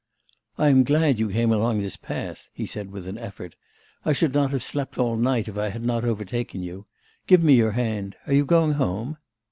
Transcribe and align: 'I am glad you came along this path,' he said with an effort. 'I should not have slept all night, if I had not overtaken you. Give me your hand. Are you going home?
'I 0.57 0.69
am 0.69 0.83
glad 0.83 1.19
you 1.19 1.29
came 1.29 1.51
along 1.51 1.79
this 1.79 1.95
path,' 1.95 2.49
he 2.55 2.65
said 2.65 2.89
with 2.89 3.07
an 3.07 3.19
effort. 3.19 3.53
'I 4.03 4.13
should 4.13 4.33
not 4.33 4.49
have 4.49 4.63
slept 4.63 4.97
all 4.97 5.15
night, 5.15 5.47
if 5.47 5.59
I 5.59 5.69
had 5.69 5.85
not 5.85 6.03
overtaken 6.03 6.63
you. 6.63 6.87
Give 7.27 7.43
me 7.43 7.53
your 7.53 7.73
hand. 7.73 8.15
Are 8.25 8.33
you 8.33 8.43
going 8.43 8.71
home? 8.73 9.17